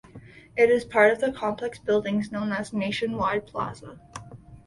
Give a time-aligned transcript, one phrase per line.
[0.57, 3.99] It is part of the complex of buildings known as Nationwide Plaza.